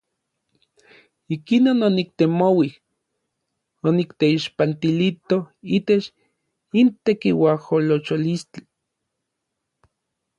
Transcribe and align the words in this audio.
Ikinon 1.35 1.79
oniktemouij 1.87 2.71
onikteixpantilito 3.87 5.37
itech 5.77 6.05
intekiuajolocholis. 6.81 8.43